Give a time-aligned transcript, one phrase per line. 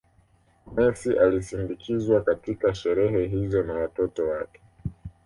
[0.77, 4.61] Messi alisindikizwa katika sherehe hizo na watoto wake